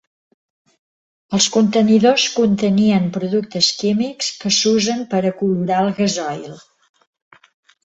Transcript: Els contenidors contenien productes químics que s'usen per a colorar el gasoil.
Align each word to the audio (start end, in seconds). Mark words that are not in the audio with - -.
Els 1.37 1.47
contenidors 1.57 2.25
contenien 2.37 3.05
productes 3.19 3.69
químics 3.83 4.31
que 4.41 4.53
s'usen 4.57 5.07
per 5.15 5.23
a 5.27 5.35
colorar 5.45 5.85
el 5.85 5.95
gasoil. 6.03 6.61